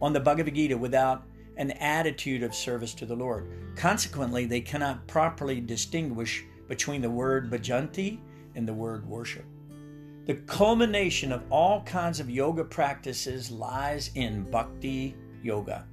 on 0.01 0.13
the 0.13 0.21
Bhagavad 0.21 0.55
Gita 0.55 0.77
without 0.77 1.25
an 1.57 1.71
attitude 1.71 2.43
of 2.43 2.55
service 2.55 2.93
to 2.93 3.05
the 3.05 3.15
Lord. 3.15 3.75
Consequently, 3.75 4.45
they 4.45 4.62
cannot 4.62 5.05
properly 5.05 5.59
distinguish 5.59 6.45
between 6.69 7.01
the 7.01 7.09
word 7.09 7.51
bhajanti 7.51 8.19
and 8.55 8.65
the 8.65 8.73
word 8.73 9.05
worship. 9.05 9.45
The 10.25 10.35
culmination 10.35 11.33
of 11.33 11.43
all 11.50 11.83
kinds 11.83 12.21
of 12.21 12.29
yoga 12.29 12.63
practices 12.63 13.51
lies 13.51 14.12
in 14.15 14.50
bhakti 14.50 15.17
yoga. 15.43 15.88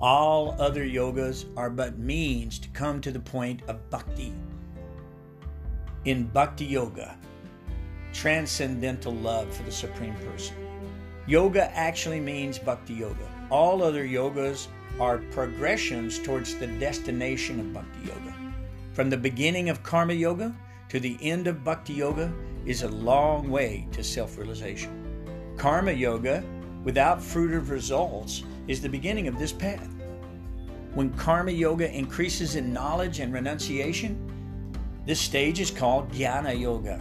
All 0.00 0.56
other 0.58 0.82
yogas 0.82 1.44
are 1.58 1.68
but 1.68 1.98
means 1.98 2.58
to 2.60 2.70
come 2.70 3.02
to 3.02 3.10
the 3.10 3.20
point 3.20 3.60
of 3.68 3.90
bhakti. 3.90 4.32
In 6.06 6.24
bhakti 6.24 6.64
yoga, 6.64 7.18
transcendental 8.14 9.12
love 9.12 9.54
for 9.54 9.62
the 9.62 9.70
Supreme 9.70 10.14
Person. 10.14 10.56
Yoga 11.26 11.70
actually 11.76 12.18
means 12.18 12.58
bhakti 12.58 12.94
yoga. 12.94 13.28
All 13.50 13.82
other 13.82 14.06
yogas 14.06 14.68
are 14.98 15.18
progressions 15.32 16.18
towards 16.18 16.54
the 16.54 16.66
destination 16.66 17.60
of 17.60 17.74
bhakti 17.74 18.06
yoga. 18.06 18.34
From 18.94 19.10
the 19.10 19.18
beginning 19.18 19.68
of 19.68 19.82
karma 19.82 20.14
yoga 20.14 20.56
to 20.88 20.98
the 20.98 21.18
end 21.20 21.46
of 21.46 21.62
bhakti 21.62 21.92
yoga 21.92 22.32
is 22.64 22.84
a 22.84 22.88
long 22.88 23.50
way 23.50 23.86
to 23.92 24.02
self 24.02 24.38
realization. 24.38 25.54
Karma 25.58 25.92
yoga, 25.92 26.42
without 26.84 27.18
fruitive 27.18 27.68
results, 27.68 28.44
is 28.68 28.80
the 28.80 28.88
beginning 28.88 29.28
of 29.28 29.38
this 29.38 29.52
path. 29.52 29.88
When 30.94 31.10
karma 31.14 31.52
yoga 31.52 31.90
increases 31.92 32.56
in 32.56 32.72
knowledge 32.72 33.20
and 33.20 33.32
renunciation, 33.32 34.18
this 35.06 35.20
stage 35.20 35.60
is 35.60 35.70
called 35.70 36.10
jnana 36.12 36.58
yoga. 36.58 36.98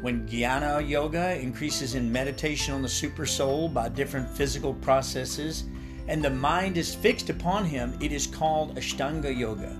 When 0.00 0.28
jnana 0.28 0.88
yoga 0.88 1.38
increases 1.40 1.94
in 1.94 2.12
meditation 2.12 2.74
on 2.74 2.82
the 2.82 2.88
super 2.88 3.26
soul 3.26 3.68
by 3.68 3.88
different 3.88 4.28
physical 4.28 4.74
processes 4.74 5.64
and 6.08 6.22
the 6.22 6.30
mind 6.30 6.76
is 6.76 6.94
fixed 6.94 7.30
upon 7.30 7.64
him, 7.64 7.96
it 8.00 8.12
is 8.12 8.26
called 8.26 8.76
Ashtanga 8.76 9.36
yoga. 9.36 9.76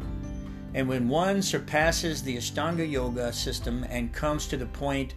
And 0.74 0.88
when 0.88 1.08
one 1.08 1.42
surpasses 1.42 2.22
the 2.22 2.36
Ashtanga 2.36 2.90
yoga 2.90 3.32
system 3.32 3.84
and 3.88 4.12
comes 4.12 4.46
to 4.48 4.56
the 4.56 4.66
point 4.66 5.14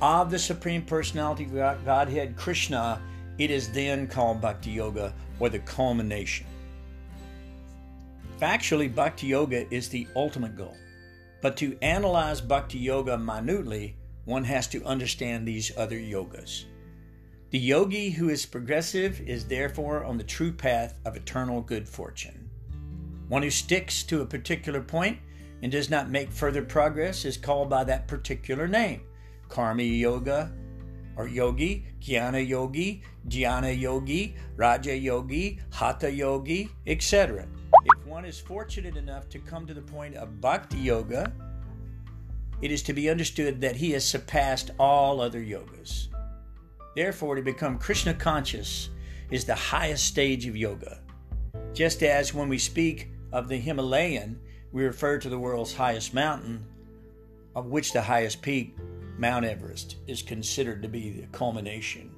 of 0.00 0.30
the 0.30 0.38
Supreme 0.38 0.82
Personality 0.82 1.44
Godhead 1.44 2.36
Krishna, 2.36 3.00
it 3.38 3.50
is 3.50 3.70
then 3.70 4.06
called 4.06 4.40
Bhakti 4.40 4.70
Yoga 4.70 5.14
or 5.40 5.48
the 5.48 5.58
culmination. 5.60 6.46
Factually, 8.40 8.92
Bhakti 8.92 9.28
Yoga 9.28 9.72
is 9.72 9.88
the 9.88 10.06
ultimate 10.16 10.56
goal. 10.56 10.76
But 11.40 11.56
to 11.58 11.76
analyze 11.82 12.40
Bhakti 12.40 12.78
Yoga 12.78 13.18
minutely, 13.18 13.96
one 14.24 14.44
has 14.44 14.68
to 14.68 14.84
understand 14.84 15.46
these 15.46 15.76
other 15.76 15.98
yogas. 15.98 16.64
The 17.50 17.58
yogi 17.58 18.10
who 18.10 18.30
is 18.30 18.46
progressive 18.46 19.20
is 19.20 19.44
therefore 19.44 20.04
on 20.04 20.16
the 20.16 20.24
true 20.24 20.52
path 20.52 20.98
of 21.04 21.16
eternal 21.16 21.60
good 21.60 21.88
fortune. 21.88 22.48
One 23.28 23.42
who 23.42 23.50
sticks 23.50 24.02
to 24.04 24.22
a 24.22 24.26
particular 24.26 24.80
point 24.80 25.18
and 25.62 25.70
does 25.70 25.90
not 25.90 26.10
make 26.10 26.30
further 26.30 26.62
progress 26.62 27.24
is 27.24 27.36
called 27.36 27.68
by 27.68 27.84
that 27.84 28.08
particular 28.08 28.66
name 28.66 29.02
Karma 29.48 29.82
Yoga 29.82 30.52
or 31.16 31.28
Yogi, 31.28 31.84
Jnana 32.00 32.46
Yogi, 32.46 33.02
Dhyana 33.28 33.78
Yogi, 33.78 34.34
Raja 34.56 34.96
Yogi, 34.96 35.60
Hatha 35.70 36.10
Yogi, 36.10 36.70
etc. 36.86 37.46
If 37.84 38.06
one 38.06 38.24
is 38.24 38.38
fortunate 38.38 38.96
enough 38.96 39.28
to 39.30 39.38
come 39.38 39.66
to 39.66 39.74
the 39.74 39.82
point 39.82 40.14
of 40.16 40.40
Bhakti 40.40 40.78
Yoga, 40.78 41.32
it 42.62 42.70
is 42.70 42.82
to 42.84 42.92
be 42.92 43.10
understood 43.10 43.60
that 43.60 43.76
he 43.76 43.90
has 43.90 44.04
surpassed 44.04 44.70
all 44.78 45.20
other 45.20 45.40
yogas. 45.40 46.06
Therefore, 46.94 47.34
to 47.34 47.42
become 47.42 47.76
Krishna 47.76 48.14
conscious 48.14 48.88
is 49.30 49.44
the 49.44 49.54
highest 49.54 50.04
stage 50.04 50.46
of 50.46 50.56
yoga. 50.56 51.00
Just 51.72 52.04
as 52.04 52.32
when 52.32 52.48
we 52.48 52.58
speak 52.58 53.10
of 53.32 53.48
the 53.48 53.56
Himalayan, 53.56 54.38
we 54.70 54.84
refer 54.84 55.18
to 55.18 55.28
the 55.28 55.38
world's 55.38 55.74
highest 55.74 56.14
mountain, 56.14 56.64
of 57.56 57.66
which 57.66 57.92
the 57.92 58.02
highest 58.02 58.42
peak, 58.42 58.76
Mount 59.18 59.44
Everest, 59.44 59.96
is 60.06 60.22
considered 60.22 60.82
to 60.82 60.88
be 60.88 61.10
the 61.10 61.26
culmination. 61.28 62.10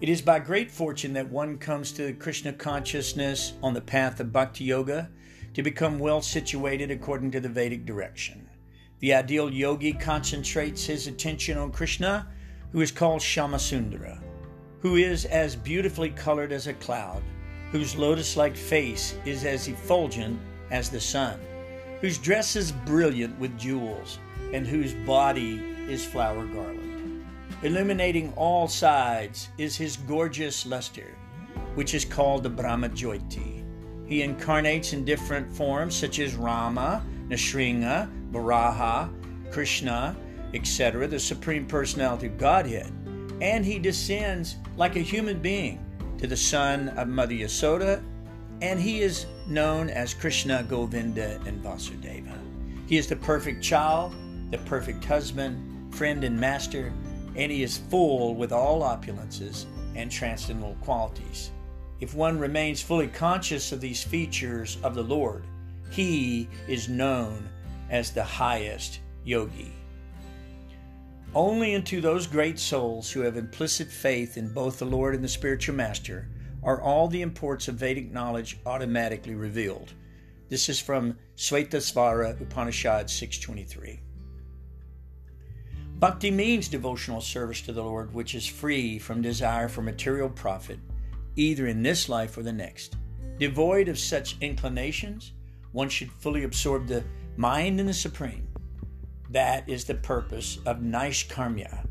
It 0.00 0.08
is 0.08 0.20
by 0.20 0.38
great 0.38 0.70
fortune 0.70 1.12
that 1.14 1.30
one 1.30 1.56
comes 1.56 1.92
to 1.92 2.12
Krishna 2.14 2.52
consciousness 2.52 3.54
on 3.62 3.74
the 3.74 3.80
path 3.80 4.20
of 4.20 4.32
bhakti 4.32 4.64
yoga 4.64 5.10
to 5.54 5.62
become 5.62 5.98
well 5.98 6.20
situated 6.20 6.90
according 6.90 7.30
to 7.30 7.40
the 7.40 7.48
Vedic 7.48 7.86
direction. 7.86 8.48
The 9.00 9.14
ideal 9.14 9.52
yogi 9.52 9.92
concentrates 9.92 10.84
his 10.84 11.06
attention 11.06 11.58
on 11.58 11.70
Krishna, 11.70 12.28
who 12.72 12.80
is 12.80 12.90
called 12.90 13.20
Shyamasundara, 13.20 14.20
who 14.80 14.96
is 14.96 15.24
as 15.26 15.56
beautifully 15.56 16.10
colored 16.10 16.52
as 16.52 16.66
a 16.66 16.74
cloud, 16.74 17.22
whose 17.70 17.96
lotus 17.96 18.36
like 18.36 18.56
face 18.56 19.16
is 19.24 19.44
as 19.44 19.68
effulgent 19.68 20.38
as 20.70 20.90
the 20.90 21.00
sun, 21.00 21.38
whose 22.00 22.18
dress 22.18 22.56
is 22.56 22.72
brilliant 22.72 23.38
with 23.38 23.58
jewels, 23.58 24.18
and 24.52 24.66
whose 24.66 24.94
body 25.06 25.73
is 25.88 26.04
flower 26.04 26.46
garland. 26.46 27.24
Illuminating 27.62 28.32
all 28.36 28.68
sides 28.68 29.48
is 29.58 29.76
his 29.76 29.96
gorgeous 29.96 30.66
luster, 30.66 31.16
which 31.74 31.94
is 31.94 32.04
called 32.04 32.42
the 32.42 32.50
Brahmajyoti. 32.50 33.64
He 34.06 34.22
incarnates 34.22 34.92
in 34.92 35.04
different 35.04 35.50
forms 35.50 35.94
such 35.94 36.18
as 36.18 36.34
Rama, 36.34 37.04
Nrsimha, 37.28 38.10
Varaha, 38.30 39.10
Krishna, 39.50 40.16
etc., 40.52 41.06
the 41.06 41.18
Supreme 41.18 41.66
Personality 41.66 42.26
of 42.26 42.38
Godhead. 42.38 42.92
And 43.40 43.64
he 43.64 43.78
descends 43.78 44.56
like 44.76 44.96
a 44.96 45.00
human 45.00 45.40
being 45.40 45.84
to 46.18 46.26
the 46.26 46.36
son 46.36 46.90
of 46.90 47.08
Mother 47.08 47.34
Yasoda, 47.34 48.02
and 48.60 48.78
he 48.78 49.00
is 49.00 49.26
known 49.48 49.90
as 49.90 50.14
Krishna, 50.14 50.64
Govinda, 50.68 51.40
and 51.46 51.62
Vasudeva. 51.62 52.38
He 52.86 52.98
is 52.98 53.06
the 53.06 53.16
perfect 53.16 53.62
child, 53.62 54.14
the 54.50 54.58
perfect 54.58 55.04
husband, 55.04 55.73
friend, 55.94 56.24
and 56.24 56.38
master, 56.38 56.92
and 57.36 57.50
he 57.50 57.62
is 57.62 57.78
full 57.78 58.34
with 58.34 58.52
all 58.52 58.82
opulences 58.82 59.66
and 59.94 60.10
transcendental 60.10 60.76
qualities. 60.82 61.50
If 62.00 62.14
one 62.14 62.38
remains 62.38 62.82
fully 62.82 63.08
conscious 63.08 63.72
of 63.72 63.80
these 63.80 64.02
features 64.02 64.76
of 64.82 64.94
the 64.94 65.02
Lord, 65.02 65.44
he 65.90 66.48
is 66.68 66.88
known 66.88 67.48
as 67.90 68.10
the 68.10 68.24
highest 68.24 69.00
yogi. 69.24 69.72
Only 71.34 71.74
unto 71.74 72.00
those 72.00 72.26
great 72.26 72.58
souls 72.58 73.10
who 73.10 73.20
have 73.20 73.36
implicit 73.36 73.88
faith 73.88 74.36
in 74.36 74.52
both 74.52 74.78
the 74.78 74.84
Lord 74.84 75.14
and 75.14 75.24
the 75.24 75.28
spiritual 75.28 75.74
master 75.74 76.28
are 76.62 76.80
all 76.80 77.08
the 77.08 77.22
imports 77.22 77.68
of 77.68 77.74
Vedic 77.76 78.12
knowledge 78.12 78.58
automatically 78.66 79.34
revealed. 79.34 79.92
This 80.48 80.68
is 80.68 80.80
from 80.80 81.16
Svetasvara 81.36 82.40
Upanishad 82.40 83.10
623. 83.10 84.03
Bhakti 86.04 86.30
means 86.30 86.68
devotional 86.68 87.22
service 87.22 87.62
to 87.62 87.72
the 87.72 87.82
Lord, 87.82 88.12
which 88.12 88.34
is 88.34 88.44
free 88.46 88.98
from 88.98 89.22
desire 89.22 89.70
for 89.70 89.80
material 89.80 90.28
profit, 90.28 90.78
either 91.34 91.66
in 91.66 91.82
this 91.82 92.10
life 92.10 92.36
or 92.36 92.42
the 92.42 92.52
next. 92.52 92.96
Devoid 93.38 93.88
of 93.88 93.98
such 93.98 94.36
inclinations, 94.42 95.32
one 95.72 95.88
should 95.88 96.12
fully 96.12 96.44
absorb 96.44 96.86
the 96.86 97.02
mind 97.38 97.80
in 97.80 97.86
the 97.86 97.94
Supreme. 97.94 98.46
That 99.30 99.66
is 99.66 99.86
the 99.86 99.94
purpose 99.94 100.58
of 100.66 100.80
Naishkarmya. 100.80 101.86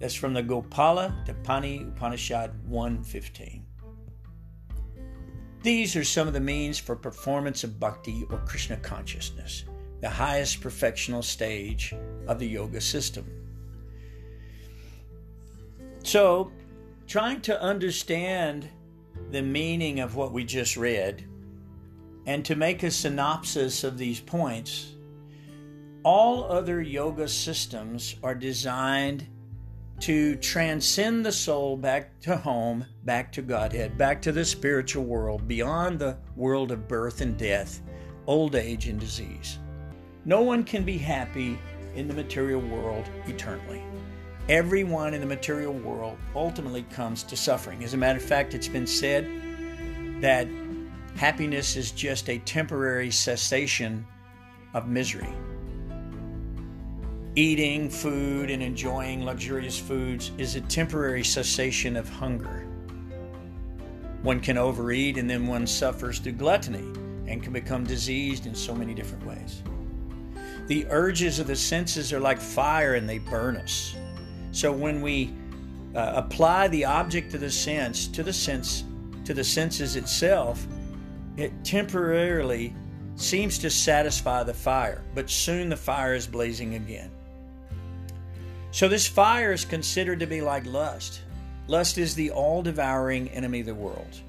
That's 0.00 0.14
from 0.14 0.34
the 0.34 0.42
Gopala 0.42 1.24
Tapani 1.24 1.86
Upanishad 1.90 2.50
115. 2.68 3.64
These 5.62 5.94
are 5.94 6.02
some 6.02 6.26
of 6.26 6.34
the 6.34 6.40
means 6.40 6.80
for 6.80 6.96
performance 6.96 7.62
of 7.62 7.78
bhakti 7.78 8.26
or 8.30 8.38
Krishna 8.38 8.78
consciousness 8.78 9.62
the 10.00 10.08
highest 10.08 10.60
perfectional 10.60 11.24
stage 11.24 11.94
of 12.26 12.38
the 12.38 12.46
yoga 12.46 12.80
system. 12.80 13.26
So, 16.04 16.52
trying 17.06 17.40
to 17.42 17.60
understand 17.60 18.68
the 19.30 19.42
meaning 19.42 20.00
of 20.00 20.14
what 20.14 20.32
we 20.32 20.44
just 20.44 20.76
read 20.76 21.24
and 22.26 22.44
to 22.44 22.54
make 22.54 22.82
a 22.82 22.90
synopsis 22.90 23.84
of 23.84 23.98
these 23.98 24.20
points, 24.20 24.92
all 26.04 26.44
other 26.44 26.80
yoga 26.80 27.28
systems 27.28 28.16
are 28.22 28.34
designed 28.34 29.26
to 30.00 30.36
transcend 30.36 31.26
the 31.26 31.32
soul 31.32 31.76
back 31.76 32.20
to 32.20 32.36
home, 32.36 32.84
back 33.04 33.32
to 33.32 33.42
Godhead, 33.42 33.98
back 33.98 34.22
to 34.22 34.32
the 34.32 34.44
spiritual 34.44 35.04
world, 35.04 35.48
beyond 35.48 35.98
the 35.98 36.16
world 36.36 36.70
of 36.70 36.86
birth 36.86 37.20
and 37.20 37.36
death, 37.36 37.82
old 38.26 38.54
age 38.54 38.86
and 38.86 39.00
disease. 39.00 39.58
No 40.28 40.42
one 40.42 40.62
can 40.62 40.84
be 40.84 40.98
happy 40.98 41.58
in 41.94 42.06
the 42.06 42.12
material 42.12 42.60
world 42.60 43.08
eternally. 43.26 43.82
Everyone 44.50 45.14
in 45.14 45.22
the 45.22 45.26
material 45.26 45.72
world 45.72 46.18
ultimately 46.34 46.82
comes 46.92 47.22
to 47.22 47.34
suffering. 47.34 47.82
As 47.82 47.94
a 47.94 47.96
matter 47.96 48.18
of 48.18 48.24
fact, 48.24 48.52
it's 48.52 48.68
been 48.68 48.86
said 48.86 49.26
that 50.20 50.46
happiness 51.16 51.76
is 51.76 51.92
just 51.92 52.28
a 52.28 52.40
temporary 52.40 53.10
cessation 53.10 54.06
of 54.74 54.86
misery. 54.86 55.32
Eating 57.34 57.88
food 57.88 58.50
and 58.50 58.62
enjoying 58.62 59.24
luxurious 59.24 59.78
foods 59.78 60.30
is 60.36 60.56
a 60.56 60.60
temporary 60.60 61.24
cessation 61.24 61.96
of 61.96 62.06
hunger. 62.06 62.68
One 64.20 64.40
can 64.40 64.58
overeat 64.58 65.16
and 65.16 65.30
then 65.30 65.46
one 65.46 65.66
suffers 65.66 66.18
through 66.18 66.32
gluttony 66.32 66.92
and 67.26 67.42
can 67.42 67.54
become 67.54 67.84
diseased 67.84 68.44
in 68.44 68.54
so 68.54 68.74
many 68.74 68.92
different 68.92 69.24
ways. 69.24 69.62
The 70.68 70.86
urges 70.90 71.38
of 71.38 71.46
the 71.46 71.56
senses 71.56 72.12
are 72.12 72.20
like 72.20 72.40
fire 72.40 72.94
and 72.94 73.08
they 73.08 73.18
burn 73.18 73.56
us. 73.56 73.96
So 74.52 74.70
when 74.70 75.02
we 75.02 75.34
uh, 75.94 76.12
apply 76.14 76.68
the 76.68 76.84
object 76.84 77.34
of 77.34 77.40
the 77.40 77.50
sense 77.50 78.06
to 78.08 78.22
the 78.22 78.32
sense 78.32 78.84
to 79.24 79.34
the 79.34 79.44
senses 79.44 79.96
itself, 79.96 80.66
it 81.36 81.52
temporarily 81.64 82.74
seems 83.16 83.58
to 83.58 83.68
satisfy 83.68 84.42
the 84.42 84.54
fire, 84.54 85.02
but 85.14 85.28
soon 85.28 85.68
the 85.68 85.76
fire 85.76 86.14
is 86.14 86.26
blazing 86.26 86.76
again. 86.76 87.10
So, 88.70 88.88
this 88.88 89.06
fire 89.06 89.52
is 89.52 89.64
considered 89.64 90.20
to 90.20 90.26
be 90.26 90.40
like 90.40 90.66
lust. 90.66 91.22
Lust 91.66 91.98
is 91.98 92.14
the 92.14 92.30
all 92.30 92.62
devouring 92.62 93.28
enemy 93.30 93.60
of 93.60 93.66
the 93.66 93.74
world. 93.74 94.20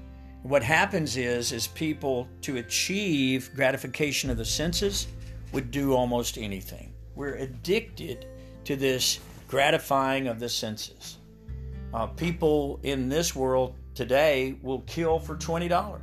What 0.42 0.62
happens 0.62 1.16
is, 1.16 1.52
is 1.52 1.66
people 1.68 2.28
to 2.42 2.56
achieve 2.56 3.50
gratification 3.54 4.30
of 4.30 4.38
the 4.38 4.44
senses 4.44 5.06
would 5.52 5.70
do 5.70 5.94
almost 5.94 6.38
anything. 6.38 6.94
We're 7.14 7.34
addicted 7.34 8.26
to 8.64 8.76
this 8.76 9.20
gratifying 9.48 10.28
of 10.28 10.38
the 10.38 10.48
senses. 10.48 11.18
Uh, 11.92 12.06
people 12.06 12.78
in 12.82 13.08
this 13.08 13.34
world 13.34 13.74
today 13.94 14.56
will 14.62 14.80
kill 14.82 15.18
for 15.18 15.36
$20 15.36 16.00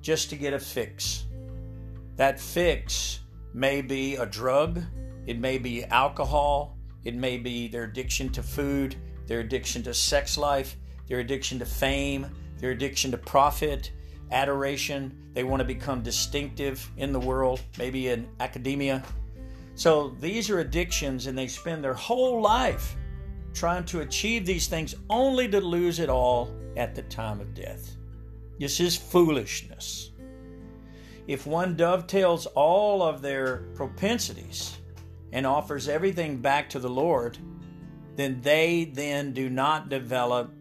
just 0.00 0.30
to 0.30 0.36
get 0.36 0.52
a 0.52 0.58
fix. 0.58 1.24
That 2.16 2.40
fix 2.40 3.20
may 3.54 3.82
be 3.82 4.16
a 4.16 4.26
drug, 4.26 4.82
it 5.26 5.38
may 5.38 5.58
be 5.58 5.84
alcohol, 5.84 6.76
it 7.04 7.14
may 7.14 7.38
be 7.38 7.68
their 7.68 7.84
addiction 7.84 8.30
to 8.30 8.42
food, 8.42 8.96
their 9.26 9.40
addiction 9.40 9.82
to 9.84 9.94
sex 9.94 10.36
life, 10.36 10.76
their 11.08 11.20
addiction 11.20 11.58
to 11.58 11.66
fame, 11.66 12.26
their 12.58 12.70
addiction 12.70 13.10
to 13.12 13.18
profit, 13.18 13.92
adoration. 14.30 15.16
They 15.34 15.44
want 15.44 15.60
to 15.60 15.64
become 15.64 16.02
distinctive 16.02 16.90
in 16.96 17.12
the 17.12 17.20
world, 17.20 17.60
maybe 17.78 18.08
in 18.08 18.28
academia. 18.40 19.02
So 19.74 20.16
these 20.20 20.48
are 20.50 20.60
addictions, 20.60 21.26
and 21.26 21.36
they 21.36 21.46
spend 21.46 21.84
their 21.84 21.94
whole 21.94 22.40
life 22.40 22.96
trying 23.52 23.84
to 23.86 24.00
achieve 24.00 24.44
these 24.46 24.66
things 24.66 24.94
only 25.08 25.48
to 25.48 25.60
lose 25.60 25.98
it 25.98 26.08
all 26.08 26.54
at 26.76 26.94
the 26.94 27.02
time 27.02 27.40
of 27.40 27.54
death. 27.54 27.96
This 28.58 28.80
is 28.80 28.96
foolishness. 28.96 30.12
If 31.26 31.46
one 31.46 31.76
dovetails 31.76 32.46
all 32.46 33.02
of 33.02 33.20
their 33.20 33.58
propensities 33.74 34.78
and 35.32 35.46
offers 35.46 35.88
everything 35.88 36.38
back 36.38 36.70
to 36.70 36.78
the 36.78 36.88
Lord, 36.88 37.36
then 38.14 38.40
they 38.42 38.90
then 38.94 39.32
do 39.32 39.50
not 39.50 39.88
develop 39.88 40.54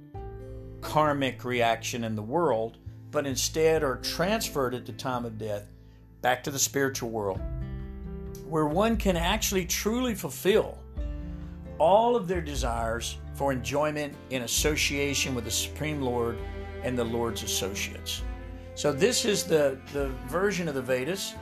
karmic 0.81 1.45
reaction 1.45 2.03
in 2.03 2.15
the 2.15 2.21
world, 2.21 2.77
but 3.15 3.25
instead 3.25 3.81
are 3.81 3.95
transferred 3.95 4.75
at 4.75 4.85
the 4.85 4.91
time 4.91 5.23
of 5.23 5.37
death 5.37 5.71
back 6.21 6.43
to 6.43 6.51
the 6.51 6.59
spiritual 6.59 7.09
world, 7.09 7.39
where 8.45 8.65
one 8.65 8.97
can 8.97 9.15
actually 9.15 9.63
truly 9.63 10.13
fulfill 10.13 10.77
all 11.77 12.17
of 12.17 12.27
their 12.27 12.41
desires 12.41 13.17
for 13.33 13.53
enjoyment 13.53 14.13
in 14.31 14.41
association 14.41 15.33
with 15.33 15.45
the 15.45 15.51
Supreme 15.51 16.01
Lord 16.01 16.37
and 16.83 16.97
the 16.97 17.05
Lord's 17.05 17.41
associates. 17.41 18.21
So, 18.75 18.91
this 18.91 19.23
is 19.23 19.45
the, 19.45 19.79
the 19.93 20.09
version 20.27 20.67
of 20.67 20.75
the 20.75 20.81
Vedas. 20.81 21.35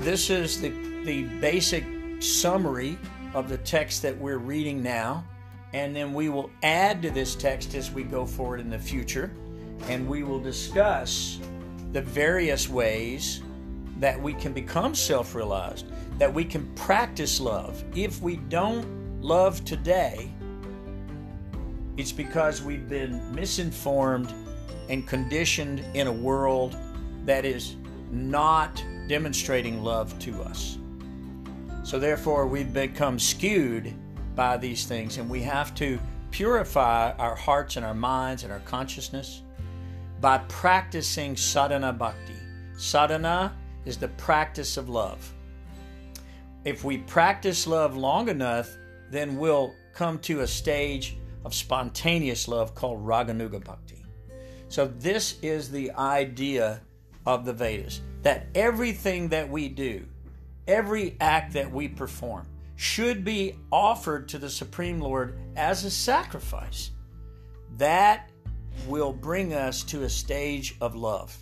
This 0.00 0.28
is 0.28 0.60
the, 0.60 0.68
the 1.04 1.22
basic 1.40 1.86
summary 2.20 2.98
of 3.32 3.48
the 3.48 3.56
text 3.56 4.02
that 4.02 4.18
we're 4.18 4.36
reading 4.36 4.82
now 4.82 5.24
and 5.74 5.94
then 5.94 6.14
we 6.14 6.28
will 6.28 6.50
add 6.62 7.02
to 7.02 7.10
this 7.10 7.34
text 7.34 7.74
as 7.74 7.90
we 7.90 8.04
go 8.04 8.24
forward 8.24 8.60
in 8.60 8.70
the 8.70 8.78
future, 8.78 9.32
and 9.88 10.08
we 10.08 10.22
will 10.22 10.40
discuss 10.40 11.38
the 11.92 12.02
various 12.02 12.68
ways 12.68 13.42
that 13.98 14.20
we 14.20 14.32
can 14.34 14.52
become 14.52 14.94
self 14.94 15.34
realized, 15.34 15.86
that 16.18 16.32
we 16.32 16.44
can 16.44 16.66
practice 16.74 17.40
love. 17.40 17.84
If 17.94 18.20
we 18.20 18.36
don't 18.36 18.86
love 19.20 19.64
today, 19.64 20.30
it's 21.96 22.12
because 22.12 22.62
we've 22.62 22.88
been 22.88 23.34
misinformed 23.34 24.32
and 24.88 25.06
conditioned 25.06 25.84
in 25.94 26.06
a 26.08 26.12
world 26.12 26.76
that 27.24 27.44
is 27.44 27.76
not 28.10 28.82
demonstrating 29.08 29.82
love 29.82 30.18
to 30.18 30.42
us. 30.42 30.78
So, 31.84 31.98
therefore, 31.98 32.46
we've 32.46 32.72
become 32.72 33.18
skewed 33.18 33.94
by 34.34 34.56
these 34.56 34.86
things, 34.86 35.18
and 35.18 35.30
we 35.30 35.42
have 35.42 35.74
to 35.76 35.98
purify 36.30 37.12
our 37.12 37.36
hearts 37.36 37.76
and 37.76 37.86
our 37.86 37.94
minds 37.94 38.42
and 38.42 38.52
our 38.52 38.60
consciousness 38.60 39.43
by 40.24 40.38
practicing 40.48 41.36
sadhana 41.36 41.92
bhakti. 41.92 42.32
Sadhana 42.78 43.54
is 43.84 43.98
the 43.98 44.08
practice 44.08 44.78
of 44.78 44.88
love. 44.88 45.34
If 46.64 46.82
we 46.82 46.96
practice 46.96 47.66
love 47.66 47.94
long 47.94 48.30
enough, 48.30 48.74
then 49.10 49.36
we'll 49.36 49.74
come 49.92 50.18
to 50.20 50.40
a 50.40 50.46
stage 50.46 51.18
of 51.44 51.52
spontaneous 51.52 52.48
love 52.48 52.74
called 52.74 53.04
raganuga 53.04 53.62
bhakti. 53.62 54.02
So, 54.68 54.86
this 54.86 55.38
is 55.42 55.70
the 55.70 55.90
idea 55.90 56.80
of 57.26 57.44
the 57.44 57.52
Vedas 57.52 58.00
that 58.22 58.46
everything 58.54 59.28
that 59.28 59.50
we 59.50 59.68
do, 59.68 60.06
every 60.66 61.18
act 61.20 61.52
that 61.52 61.70
we 61.70 61.86
perform, 61.86 62.46
should 62.76 63.26
be 63.26 63.58
offered 63.70 64.26
to 64.28 64.38
the 64.38 64.48
Supreme 64.48 65.00
Lord 65.00 65.38
as 65.54 65.84
a 65.84 65.90
sacrifice. 65.90 66.92
That 67.76 68.30
will 68.86 69.12
bring 69.12 69.54
us 69.54 69.82
to 69.84 70.02
a 70.02 70.08
stage 70.08 70.76
of 70.80 70.94
love. 70.94 71.36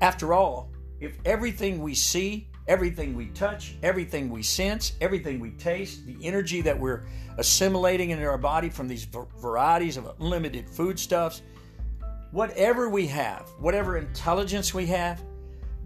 After 0.00 0.32
all, 0.34 0.70
if 1.00 1.16
everything 1.24 1.82
we 1.82 1.94
see, 1.94 2.48
everything 2.68 3.14
we 3.14 3.26
touch, 3.28 3.76
everything 3.82 4.30
we 4.30 4.42
sense, 4.42 4.92
everything 5.00 5.40
we 5.40 5.50
taste, 5.52 6.06
the 6.06 6.16
energy 6.22 6.60
that 6.62 6.78
we're 6.78 7.04
assimilating 7.38 8.10
into 8.10 8.24
our 8.24 8.38
body 8.38 8.68
from 8.68 8.88
these 8.88 9.04
varieties 9.04 9.96
of 9.96 10.14
unlimited 10.20 10.68
foodstuffs, 10.68 11.42
whatever 12.30 12.88
we 12.88 13.06
have, 13.06 13.48
whatever 13.58 13.96
intelligence 13.98 14.74
we 14.74 14.86
have, 14.86 15.22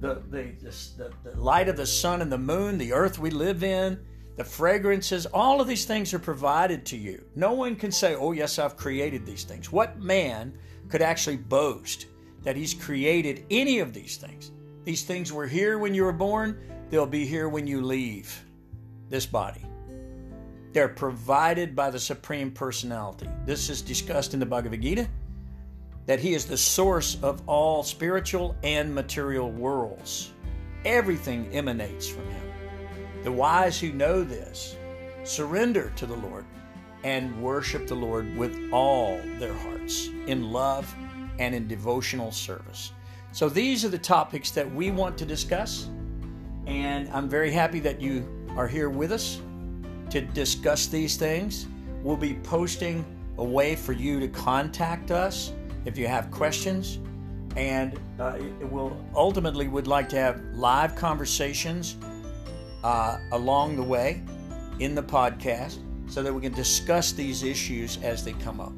the, 0.00 0.22
the, 0.30 0.52
the, 0.96 1.12
the, 1.24 1.36
light 1.40 1.68
of 1.68 1.76
the 1.76 1.86
sun 1.86 2.22
and 2.22 2.32
the 2.32 2.38
moon, 2.38 2.78
the 2.78 2.92
earth 2.92 3.18
we 3.18 3.30
live 3.30 3.62
in, 3.62 4.00
the 4.40 4.44
fragrances, 4.44 5.26
all 5.26 5.60
of 5.60 5.68
these 5.68 5.84
things 5.84 6.14
are 6.14 6.18
provided 6.18 6.86
to 6.86 6.96
you. 6.96 7.22
No 7.36 7.52
one 7.52 7.76
can 7.76 7.92
say, 7.92 8.14
Oh, 8.14 8.32
yes, 8.32 8.58
I've 8.58 8.74
created 8.74 9.26
these 9.26 9.44
things. 9.44 9.70
What 9.70 10.00
man 10.00 10.56
could 10.88 11.02
actually 11.02 11.36
boast 11.36 12.06
that 12.42 12.56
he's 12.56 12.72
created 12.72 13.44
any 13.50 13.80
of 13.80 13.92
these 13.92 14.16
things? 14.16 14.50
These 14.84 15.02
things 15.02 15.30
were 15.30 15.46
here 15.46 15.78
when 15.78 15.92
you 15.92 16.04
were 16.04 16.12
born, 16.14 16.58
they'll 16.88 17.04
be 17.04 17.26
here 17.26 17.50
when 17.50 17.66
you 17.66 17.82
leave 17.82 18.42
this 19.10 19.26
body. 19.26 19.66
They're 20.72 20.88
provided 20.88 21.76
by 21.76 21.90
the 21.90 22.00
Supreme 22.00 22.50
Personality. 22.50 23.28
This 23.44 23.68
is 23.68 23.82
discussed 23.82 24.32
in 24.32 24.40
the 24.40 24.46
Bhagavad 24.46 24.80
Gita 24.80 25.06
that 26.06 26.18
He 26.18 26.32
is 26.32 26.46
the 26.46 26.56
source 26.56 27.18
of 27.22 27.46
all 27.46 27.82
spiritual 27.82 28.56
and 28.62 28.94
material 28.94 29.50
worlds. 29.50 30.32
Everything 30.86 31.46
emanates 31.52 32.08
from 32.08 32.24
Him. 32.24 32.49
The 33.22 33.32
wise 33.32 33.78
who 33.78 33.92
know 33.92 34.24
this 34.24 34.76
surrender 35.24 35.92
to 35.96 36.06
the 36.06 36.16
Lord 36.16 36.46
and 37.04 37.42
worship 37.42 37.86
the 37.86 37.94
Lord 37.94 38.34
with 38.36 38.72
all 38.72 39.20
their 39.38 39.54
hearts 39.54 40.08
in 40.26 40.50
love 40.50 40.94
and 41.38 41.54
in 41.54 41.68
devotional 41.68 42.32
service. 42.32 42.92
So, 43.32 43.48
these 43.48 43.84
are 43.84 43.88
the 43.88 43.98
topics 43.98 44.50
that 44.52 44.70
we 44.74 44.90
want 44.90 45.16
to 45.18 45.24
discuss, 45.24 45.88
and 46.66 47.08
I'm 47.10 47.28
very 47.28 47.50
happy 47.50 47.78
that 47.80 48.00
you 48.00 48.26
are 48.56 48.66
here 48.66 48.90
with 48.90 49.12
us 49.12 49.40
to 50.10 50.20
discuss 50.20 50.86
these 50.86 51.16
things. 51.16 51.66
We'll 52.02 52.16
be 52.16 52.34
posting 52.42 53.04
a 53.38 53.44
way 53.44 53.76
for 53.76 53.92
you 53.92 54.18
to 54.18 54.28
contact 54.28 55.10
us 55.10 55.52
if 55.84 55.96
you 55.96 56.08
have 56.08 56.30
questions, 56.30 56.98
and 57.54 57.98
uh, 58.18 58.38
we'll 58.62 58.96
ultimately 59.14 59.68
would 59.68 59.86
like 59.86 60.08
to 60.08 60.16
have 60.16 60.42
live 60.54 60.96
conversations 60.96 61.96
uh, 62.84 63.18
along 63.32 63.76
the 63.76 63.82
way 63.82 64.22
in 64.78 64.94
the 64.94 65.02
podcast 65.02 65.78
so 66.08 66.22
that 66.22 66.32
we 66.32 66.40
can 66.40 66.52
discuss 66.52 67.12
these 67.12 67.42
issues 67.42 67.98
as 68.02 68.24
they 68.24 68.32
come 68.34 68.60
up. 68.60 68.72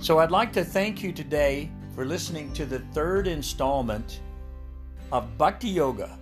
So 0.00 0.18
I'd 0.18 0.30
like 0.30 0.52
to 0.54 0.64
thank 0.64 1.02
you 1.02 1.12
today 1.12 1.70
for 1.94 2.04
listening 2.04 2.52
to 2.54 2.64
the 2.64 2.80
third 2.92 3.26
installment 3.26 4.20
of 5.12 5.36
Bhakti 5.36 5.68
Yoga, 5.68 6.18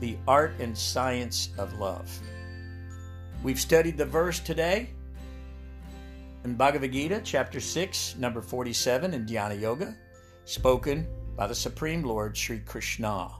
the 0.00 0.16
art 0.26 0.54
and 0.58 0.76
science 0.76 1.50
of 1.58 1.78
love. 1.78 2.10
We've 3.42 3.60
studied 3.60 3.98
the 3.98 4.06
verse 4.06 4.40
today 4.40 4.90
in 6.44 6.54
Bhagavad 6.54 6.92
Gita, 6.92 7.20
chapter 7.22 7.60
6, 7.60 8.16
number 8.18 8.40
47 8.40 9.12
in 9.12 9.26
Dhyana 9.26 9.60
Yoga, 9.60 9.94
spoken 10.44 11.06
by 11.36 11.46
the 11.46 11.54
Supreme 11.54 12.02
Lord 12.02 12.36
Sri 12.36 12.60
Krishna. 12.60 13.30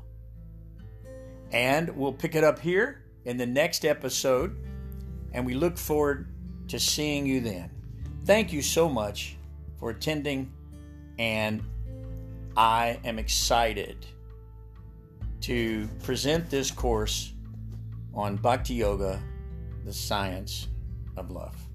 And 1.52 1.96
we'll 1.96 2.12
pick 2.12 2.34
it 2.34 2.44
up 2.44 2.58
here 2.58 3.02
in 3.24 3.36
the 3.36 3.46
next 3.46 3.84
episode, 3.84 4.56
and 5.32 5.44
we 5.46 5.54
look 5.54 5.78
forward 5.78 6.28
to 6.68 6.78
seeing 6.78 7.26
you 7.26 7.40
then. 7.40 7.70
Thank 8.24 8.52
you 8.52 8.62
so 8.62 8.88
much 8.88 9.36
for 9.78 9.90
attending, 9.90 10.52
and 11.18 11.62
I 12.56 13.00
am 13.04 13.18
excited 13.18 14.04
to 15.42 15.88
present 16.02 16.50
this 16.50 16.70
course 16.70 17.32
on 18.12 18.36
Bhakti 18.36 18.74
Yoga, 18.74 19.22
the 19.84 19.92
science 19.92 20.68
of 21.16 21.30
love. 21.30 21.67